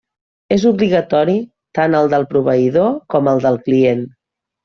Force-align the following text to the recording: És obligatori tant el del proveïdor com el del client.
És 0.53 0.63
obligatori 0.69 1.35
tant 1.79 1.97
el 1.99 2.09
del 2.15 2.25
proveïdor 2.33 2.89
com 3.17 3.31
el 3.35 3.45
del 3.47 3.63
client. 3.69 4.05